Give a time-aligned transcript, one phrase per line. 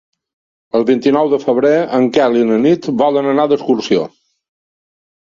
[0.79, 4.11] El vint-i-nou de febrer en Quel i na Nit volen anar d'excursió.